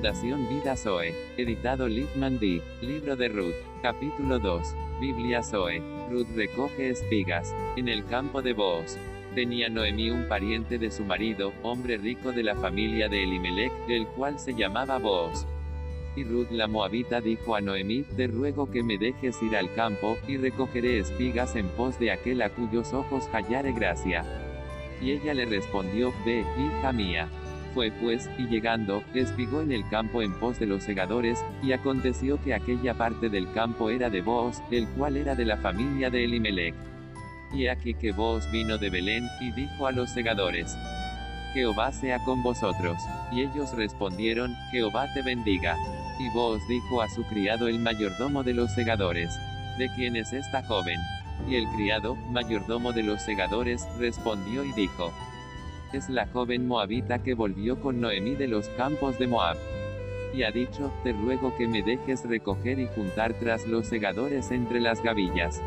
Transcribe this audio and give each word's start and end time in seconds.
Fundación 0.00 0.48
Vida 0.48 0.76
Zoe. 0.76 1.14
Editado 1.36 1.86
Littman 1.86 2.38
D. 2.38 2.62
Libro 2.80 3.16
de 3.16 3.28
Ruth. 3.28 3.52
Capítulo 3.82 4.38
2. 4.38 4.74
Biblia 4.98 5.42
Zoe. 5.42 5.82
Ruth 6.10 6.26
recoge 6.34 6.88
espigas. 6.88 7.54
En 7.76 7.86
el 7.86 8.06
campo 8.06 8.40
de 8.40 8.54
Boaz. 8.54 8.96
Tenía 9.34 9.68
Noemí 9.68 10.10
un 10.10 10.26
pariente 10.26 10.78
de 10.78 10.90
su 10.90 11.04
marido, 11.04 11.52
hombre 11.62 11.98
rico 11.98 12.32
de 12.32 12.42
la 12.42 12.56
familia 12.56 13.10
de 13.10 13.24
Elimelech, 13.24 13.72
el 13.90 14.06
cual 14.06 14.38
se 14.38 14.54
llamaba 14.54 14.96
Boaz. 14.96 15.46
Y 16.16 16.24
Ruth 16.24 16.50
la 16.50 16.66
Moabita 16.66 17.20
dijo 17.20 17.54
a 17.54 17.60
Noemí, 17.60 18.04
te 18.16 18.26
ruego 18.26 18.70
que 18.70 18.82
me 18.82 18.96
dejes 18.96 19.36
ir 19.42 19.54
al 19.54 19.70
campo, 19.74 20.16
y 20.26 20.38
recogeré 20.38 20.98
espigas 20.98 21.56
en 21.56 21.68
pos 21.68 21.98
de 21.98 22.12
aquel 22.12 22.40
a 22.40 22.48
cuyos 22.48 22.94
ojos 22.94 23.28
hallare 23.34 23.74
gracia. 23.74 24.24
Y 25.02 25.10
ella 25.10 25.34
le 25.34 25.44
respondió, 25.44 26.14
ve, 26.24 26.42
hija 26.58 26.90
mía. 26.90 27.28
Fue 27.74 27.92
pues, 27.92 28.28
y 28.38 28.48
llegando, 28.48 29.04
espigó 29.14 29.60
en 29.60 29.70
el 29.72 29.88
campo 29.88 30.22
en 30.22 30.32
pos 30.38 30.58
de 30.58 30.66
los 30.66 30.82
segadores, 30.82 31.44
y 31.62 31.72
aconteció 31.72 32.42
que 32.42 32.54
aquella 32.54 32.94
parte 32.94 33.28
del 33.28 33.50
campo 33.52 33.90
era 33.90 34.10
de 34.10 34.22
Boaz, 34.22 34.62
el 34.70 34.88
cual 34.88 35.16
era 35.16 35.34
de 35.34 35.44
la 35.44 35.56
familia 35.56 36.10
de 36.10 36.24
Elimelech. 36.24 36.74
Y 37.52 37.68
aquí 37.68 37.94
que 37.94 38.12
Boaz 38.12 38.50
vino 38.50 38.78
de 38.78 38.90
Belén, 38.90 39.24
y 39.40 39.52
dijo 39.52 39.86
a 39.86 39.92
los 39.92 40.10
segadores, 40.10 40.76
Jehová 41.52 41.92
sea 41.92 42.18
con 42.24 42.42
vosotros. 42.42 42.96
Y 43.32 43.42
ellos 43.42 43.72
respondieron, 43.74 44.54
Jehová 44.70 45.06
te 45.14 45.22
bendiga. 45.22 45.76
Y 46.18 46.28
Boaz 46.34 46.60
dijo 46.68 47.02
a 47.02 47.08
su 47.08 47.24
criado 47.24 47.68
el 47.68 47.78
mayordomo 47.78 48.42
de 48.42 48.54
los 48.54 48.72
segadores, 48.72 49.30
¿de 49.78 49.88
quién 49.94 50.16
es 50.16 50.32
esta 50.32 50.62
joven? 50.62 50.98
Y 51.48 51.56
el 51.56 51.66
criado, 51.68 52.16
mayordomo 52.30 52.92
de 52.92 53.02
los 53.02 53.22
segadores, 53.22 53.86
respondió 53.98 54.64
y 54.64 54.72
dijo, 54.72 55.12
es 55.92 56.08
la 56.08 56.26
joven 56.28 56.66
moabita 56.66 57.22
que 57.22 57.34
volvió 57.34 57.80
con 57.80 58.00
Noemí 58.00 58.34
de 58.36 58.48
los 58.48 58.68
campos 58.70 59.18
de 59.18 59.26
Moab. 59.26 59.56
Y 60.32 60.44
ha 60.44 60.50
dicho, 60.52 60.92
te 61.02 61.12
ruego 61.12 61.56
que 61.56 61.66
me 61.66 61.82
dejes 61.82 62.24
recoger 62.24 62.78
y 62.78 62.86
juntar 62.86 63.34
tras 63.34 63.66
los 63.66 63.88
segadores 63.88 64.50
entre 64.52 64.80
las 64.80 65.02
gavillas. 65.02 65.60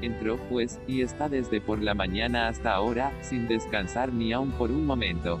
Entró 0.00 0.36
pues, 0.48 0.78
y 0.86 1.02
está 1.02 1.28
desde 1.28 1.60
por 1.60 1.82
la 1.82 1.94
mañana 1.94 2.46
hasta 2.46 2.72
ahora, 2.72 3.12
sin 3.20 3.48
descansar 3.48 4.12
ni 4.12 4.32
aun 4.32 4.52
por 4.52 4.70
un 4.70 4.86
momento. 4.86 5.40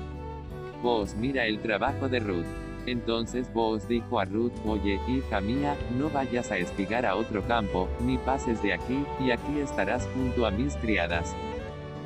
Vos 0.82 1.14
mira 1.14 1.46
el 1.46 1.60
trabajo 1.60 2.08
de 2.08 2.18
Ruth. 2.18 2.46
Entonces 2.86 3.52
vos 3.52 3.86
dijo 3.86 4.18
a 4.18 4.24
Ruth, 4.24 4.54
oye, 4.64 4.98
hija 5.06 5.40
mía, 5.40 5.76
no 5.96 6.08
vayas 6.08 6.50
a 6.50 6.56
espigar 6.56 7.06
a 7.06 7.16
otro 7.16 7.42
campo, 7.42 7.88
ni 8.00 8.16
pases 8.18 8.62
de 8.62 8.72
aquí, 8.72 9.04
y 9.20 9.30
aquí 9.30 9.60
estarás 9.60 10.08
junto 10.14 10.46
a 10.46 10.50
mis 10.50 10.74
criadas. 10.76 11.36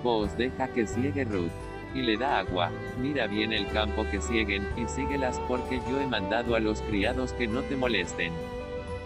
Vos 0.03 0.37
deja 0.37 0.69
que 0.69 0.87
ciegue 0.87 1.25
Ruth 1.25 1.53
y 1.95 2.03
le 2.03 2.17
da 2.17 2.39
agua. 2.39 2.71
Mira 3.01 3.27
bien 3.27 3.53
el 3.53 3.69
campo 3.69 4.05
que 4.11 4.21
siguen, 4.21 4.67
y 4.77 4.89
síguelas 4.89 5.41
porque 5.49 5.81
yo 5.89 6.01
he 6.01 6.07
mandado 6.07 6.55
a 6.55 6.61
los 6.61 6.81
criados 6.83 7.33
que 7.33 7.47
no 7.47 7.63
te 7.63 7.77
molesten. 7.77 8.33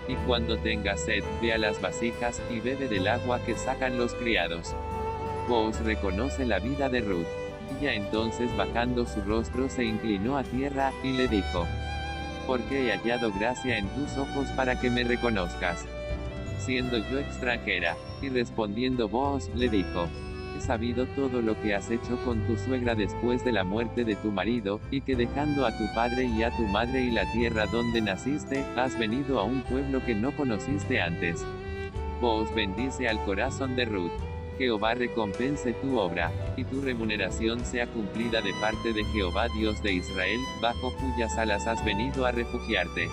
Y 0.09 0.15
cuando 0.27 0.57
tengas 0.57 1.01
sed, 1.01 1.25
ve 1.43 1.53
a 1.53 1.59
las 1.59 1.81
vasijas, 1.81 2.41
y 2.51 2.61
bebe 2.61 2.89
del 2.89 3.09
agua 3.09 3.41
que 3.45 3.57
sacan 3.57 3.99
los 3.99 4.15
criados. 4.15 4.75
Vos 5.49 5.81
reconoce 5.81 6.47
la 6.47 6.59
vida 6.59 6.89
de 6.89 7.01
Ruth. 7.01 7.27
Y 7.79 7.85
ya 7.85 7.93
entonces 7.95 8.55
bajando 8.57 9.07
su 9.07 9.21
rostro 9.23 9.69
se 9.69 9.85
inclinó 9.85 10.39
a 10.39 10.45
tierra, 10.45 10.93
y 11.03 11.13
le 11.13 11.27
dijo, 11.27 11.67
porque 12.47 12.87
he 12.87 12.93
hallado 12.93 13.33
gracia 13.33 13.79
en 13.79 13.89
tus 13.89 14.17
ojos 14.17 14.47
para 14.57 14.81
que 14.81 14.91
me 14.91 15.03
reconozcas. 15.03 15.85
Siendo 16.61 16.99
yo 16.99 17.19
extranjera, 17.19 17.97
y 18.23 18.29
respondiendo 18.29 19.09
vos, 19.09 19.51
le 19.55 19.69
dijo, 19.69 20.09
he 20.57 20.61
sabido 20.61 21.07
todo 21.07 21.43
lo 21.43 21.61
que 21.61 21.75
has 21.75 21.91
hecho 21.91 22.17
con 22.25 22.47
tu 22.47 22.57
suegra 22.57 22.95
después 22.95 23.45
de 23.45 23.53
la 23.53 23.65
muerte 23.65 24.05
de 24.05 24.17
tu 24.17 24.33
marido, 24.33 24.81
y 24.91 25.03
que 25.03 25.15
dejando 25.15 25.67
a 25.67 25.77
tu 25.77 25.85
padre 25.95 26.25
y 26.25 26.43
a 26.43 26.51
tu 26.57 26.63
madre 26.65 27.05
y 27.05 27.11
la 27.11 27.31
tierra 27.33 27.67
donde 27.67 28.01
naciste, 28.01 28.65
has 28.77 28.99
venido 28.99 29.39
a 29.39 29.45
un 29.45 29.63
pueblo 29.63 30.05
que 30.05 30.15
no 30.15 30.35
conociste 30.37 31.01
antes. 31.01 31.45
Vos 32.21 32.53
bendice 32.55 33.09
al 33.09 33.23
corazón 33.25 33.77
de 33.77 33.85
Ruth. 33.85 34.13
Jehová 34.59 34.95
recompense 34.95 35.75
tu 35.75 35.99
obra, 35.99 36.33
y 36.57 36.65
tu 36.65 36.81
remuneración 36.81 37.65
sea 37.65 37.87
cumplida 37.87 38.41
de 38.41 38.55
parte 38.61 38.95
de 38.95 39.05
Jehová 39.05 39.49
Dios 39.59 39.83
de 39.83 39.93
Israel, 39.93 40.41
bajo 40.63 40.95
cuyas 40.97 41.37
alas 41.37 41.67
has 41.67 41.85
venido 41.85 42.25
a 42.25 42.33
refugiarte. 42.33 43.09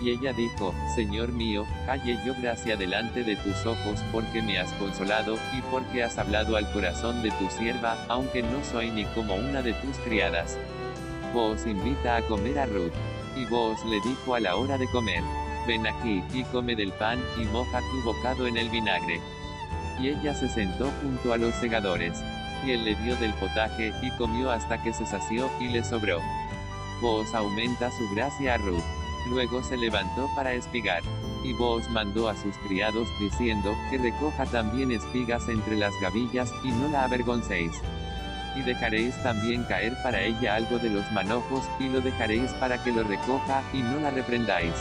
Y 0.00 0.10
ella 0.10 0.32
dijo, 0.32 0.74
Señor 0.94 1.30
mío, 1.32 1.66
halle 1.86 2.18
yo 2.24 2.34
gracia 2.40 2.76
delante 2.76 3.22
de 3.22 3.36
tus 3.36 3.66
ojos, 3.66 4.02
porque 4.10 4.40
me 4.40 4.58
has 4.58 4.72
consolado, 4.74 5.36
y 5.56 5.60
porque 5.70 6.02
has 6.02 6.16
hablado 6.16 6.56
al 6.56 6.70
corazón 6.72 7.22
de 7.22 7.30
tu 7.32 7.50
sierva, 7.50 8.02
aunque 8.08 8.42
no 8.42 8.64
soy 8.64 8.90
ni 8.90 9.04
como 9.06 9.34
una 9.34 9.60
de 9.60 9.74
tus 9.74 9.98
criadas. 9.98 10.56
Vos 11.34 11.66
invita 11.66 12.16
a 12.16 12.22
comer 12.22 12.58
a 12.58 12.66
Ruth. 12.66 12.92
Y 13.36 13.44
vos 13.44 13.78
le 13.84 14.00
dijo 14.00 14.34
a 14.34 14.40
la 14.40 14.56
hora 14.56 14.76
de 14.76 14.88
comer, 14.90 15.22
ven 15.66 15.86
aquí, 15.86 16.24
y 16.32 16.44
come 16.44 16.74
del 16.74 16.92
pan, 16.92 17.22
y 17.38 17.44
moja 17.44 17.80
tu 17.80 18.02
bocado 18.02 18.46
en 18.46 18.56
el 18.56 18.70
vinagre. 18.70 19.20
Y 20.00 20.08
ella 20.08 20.34
se 20.34 20.48
sentó 20.48 20.90
junto 21.02 21.32
a 21.34 21.36
los 21.36 21.54
segadores. 21.56 22.18
Y 22.64 22.72
él 22.72 22.84
le 22.84 22.94
dio 22.96 23.16
del 23.16 23.34
potaje, 23.34 23.92
y 24.02 24.10
comió 24.12 24.50
hasta 24.50 24.82
que 24.82 24.94
se 24.94 25.04
sació, 25.04 25.50
y 25.60 25.68
le 25.68 25.84
sobró. 25.84 26.20
Vos 27.02 27.34
aumenta 27.34 27.90
su 27.90 28.08
gracia 28.14 28.54
a 28.54 28.56
Ruth. 28.58 28.99
Luego 29.28 29.62
se 29.62 29.76
levantó 29.76 30.28
para 30.34 30.52
espigar. 30.52 31.02
Y 31.42 31.52
vos 31.54 31.88
mandó 31.90 32.28
a 32.28 32.36
sus 32.36 32.56
criados, 32.58 33.08
diciendo, 33.18 33.74
que 33.90 33.98
recoja 33.98 34.44
también 34.46 34.90
espigas 34.90 35.48
entre 35.48 35.76
las 35.76 35.92
gavillas, 36.00 36.52
y 36.64 36.70
no 36.70 36.88
la 36.88 37.04
avergoncéis. 37.04 37.72
Y 38.56 38.62
dejaréis 38.62 39.14
también 39.22 39.64
caer 39.64 39.96
para 40.02 40.20
ella 40.20 40.56
algo 40.56 40.78
de 40.78 40.90
los 40.90 41.10
manojos, 41.12 41.64
y 41.78 41.88
lo 41.88 42.00
dejaréis 42.00 42.52
para 42.54 42.82
que 42.82 42.92
lo 42.92 43.02
recoja, 43.04 43.62
y 43.72 43.78
no 43.78 44.00
la 44.00 44.10
reprendáis. 44.10 44.74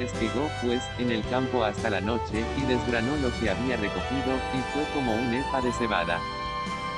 Espigó, 0.00 0.48
pues, 0.62 0.82
en 0.98 1.10
el 1.10 1.22
campo 1.28 1.64
hasta 1.64 1.90
la 1.90 2.00
noche, 2.00 2.44
y 2.58 2.66
desgranó 2.66 3.16
lo 3.16 3.30
que 3.40 3.50
había 3.50 3.76
recogido, 3.76 4.36
y 4.54 4.72
fue 4.72 4.84
como 4.94 5.14
un 5.14 5.34
efa 5.34 5.60
de 5.60 5.72
cebada. 5.72 6.18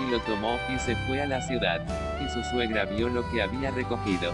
Y 0.00 0.10
lo 0.10 0.20
tomó, 0.20 0.58
y 0.75 0.78
se 0.78 0.96
fue 1.06 1.22
a 1.22 1.26
la 1.26 1.41
ciudad. 1.42 1.81
Y 2.20 2.28
su 2.28 2.42
suegra 2.50 2.84
vio 2.84 3.08
lo 3.08 3.28
que 3.31 3.42
había 3.42 3.70
recogido. 3.70 4.32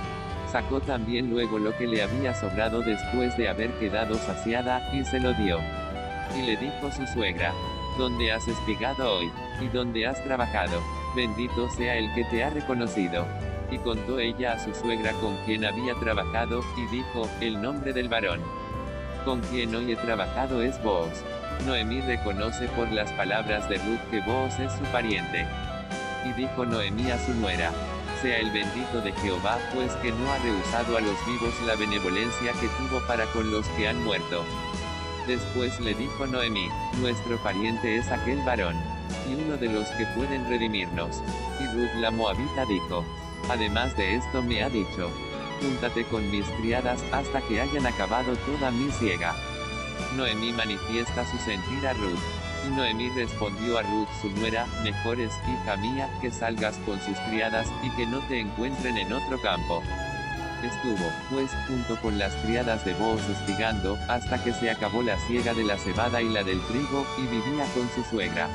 Sacó 0.52 0.80
también 0.80 1.30
luego 1.30 1.58
lo 1.58 1.76
que 1.76 1.86
le 1.86 2.02
había 2.02 2.34
sobrado 2.34 2.80
después 2.80 3.36
de 3.36 3.48
haber 3.48 3.70
quedado 3.78 4.16
saciada, 4.16 4.82
y 4.92 5.04
se 5.04 5.20
lo 5.20 5.32
dio. 5.34 5.58
Y 6.36 6.42
le 6.42 6.56
dijo 6.56 6.90
su 6.90 7.06
suegra, 7.06 7.52
¿Dónde 7.96 8.32
has 8.32 8.46
espigado 8.48 9.18
hoy? 9.18 9.30
¿Y 9.60 9.68
dónde 9.68 10.06
has 10.06 10.22
trabajado? 10.24 10.80
Bendito 11.14 11.68
sea 11.70 11.96
el 11.96 12.12
que 12.14 12.24
te 12.24 12.42
ha 12.42 12.50
reconocido. 12.50 13.26
Y 13.70 13.78
contó 13.78 14.18
ella 14.18 14.54
a 14.54 14.58
su 14.58 14.74
suegra 14.74 15.12
con 15.14 15.36
quien 15.44 15.64
había 15.64 15.94
trabajado, 15.94 16.62
y 16.76 16.96
dijo, 16.96 17.28
el 17.40 17.60
nombre 17.60 17.92
del 17.92 18.08
varón. 18.08 18.40
Con 19.24 19.40
quien 19.42 19.74
hoy 19.74 19.92
he 19.92 19.96
trabajado 19.96 20.62
es 20.62 20.82
vos. 20.82 21.10
Noemí 21.66 22.00
reconoce 22.00 22.66
por 22.68 22.90
las 22.90 23.12
palabras 23.12 23.68
de 23.68 23.76
Ruth 23.76 24.10
que 24.10 24.20
vos 24.20 24.58
es 24.58 24.72
su 24.72 24.84
pariente. 24.92 25.46
Y 26.24 26.32
dijo 26.32 26.64
Noemí 26.64 27.10
a 27.10 27.18
su 27.18 27.34
nuera, 27.34 27.70
sea 28.22 28.38
el 28.38 28.50
bendito 28.50 29.00
de 29.00 29.12
Jehová, 29.12 29.58
pues 29.74 29.92
que 29.96 30.12
no 30.12 30.30
ha 30.30 30.38
rehusado 30.38 30.96
a 30.96 31.00
los 31.00 31.26
vivos 31.26 31.54
la 31.66 31.74
benevolencia 31.74 32.52
que 32.52 32.68
tuvo 32.68 33.00
para 33.06 33.24
con 33.32 33.50
los 33.50 33.66
que 33.68 33.88
han 33.88 34.02
muerto. 34.04 34.44
Después 35.26 35.78
le 35.80 35.94
dijo 35.94 36.26
Noemí, 36.26 36.68
nuestro 37.00 37.38
pariente 37.38 37.96
es 37.96 38.08
aquel 38.08 38.38
varón, 38.42 38.76
y 39.28 39.34
uno 39.34 39.56
de 39.56 39.68
los 39.68 39.88
que 39.90 40.06
pueden 40.16 40.48
redimirnos. 40.48 41.22
Y 41.60 41.66
Ruth 41.74 41.94
la 41.96 42.10
Moabita 42.10 42.66
dijo, 42.66 43.04
además 43.48 43.96
de 43.96 44.16
esto 44.16 44.42
me 44.42 44.62
ha 44.62 44.68
dicho, 44.68 45.10
júntate 45.60 46.04
con 46.04 46.30
mis 46.30 46.46
criadas 46.60 47.02
hasta 47.12 47.40
que 47.42 47.60
hayan 47.60 47.86
acabado 47.86 48.34
toda 48.36 48.70
mi 48.70 48.90
ciega. 48.92 49.34
Noemí 50.16 50.52
manifiesta 50.52 51.24
su 51.30 51.38
sentir 51.38 51.86
a 51.86 51.92
Ruth. 51.94 52.18
Y 52.66 52.70
Noemí 52.70 53.08
respondió 53.10 53.78
a 53.78 53.82
Ruth 53.82 54.08
su 54.20 54.28
nuera, 54.30 54.66
mejor 54.82 55.20
es, 55.20 55.32
hija 55.48 55.76
mía, 55.76 56.08
que 56.20 56.30
salgas 56.30 56.76
con 56.86 57.00
sus 57.00 57.18
criadas, 57.28 57.68
y 57.82 57.90
que 57.96 58.06
no 58.06 58.20
te 58.28 58.40
encuentren 58.40 58.96
en 58.96 59.12
otro 59.12 59.40
campo. 59.40 59.82
Estuvo, 60.62 61.10
pues, 61.30 61.50
junto 61.66 61.96
con 62.02 62.18
las 62.18 62.34
criadas 62.36 62.84
de 62.84 62.92
Boaz 62.94 63.26
espigando, 63.30 63.98
hasta 64.08 64.42
que 64.44 64.52
se 64.52 64.70
acabó 64.70 65.02
la 65.02 65.18
siega 65.26 65.54
de 65.54 65.64
la 65.64 65.78
cebada 65.78 66.20
y 66.20 66.28
la 66.28 66.44
del 66.44 66.60
trigo, 66.66 67.06
y 67.18 67.22
vivía 67.22 67.64
con 67.74 67.88
su 67.94 68.04
suegra. 68.10 68.48